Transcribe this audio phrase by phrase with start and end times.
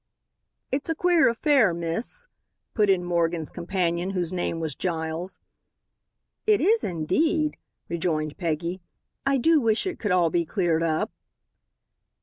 [0.71, 2.25] "It's a queer affair, miss,"
[2.73, 5.37] put in Morgan's companion, whose name was Giles.
[6.47, 7.55] "It is, indeed,"
[7.87, 8.81] rejoined Peggy.
[9.27, 11.11] "I do wish it could all be cleared up."